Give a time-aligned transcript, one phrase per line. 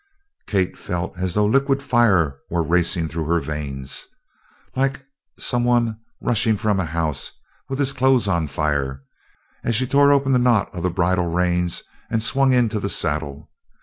[0.47, 4.07] Kate felt as though liquid fire were racing through her veins,
[4.75, 5.05] like
[5.37, 7.33] some one rushing from a house
[7.69, 9.03] with his clothes on fire,
[9.63, 13.51] as she tore open the knot of the bridle reins and swung into the saddle.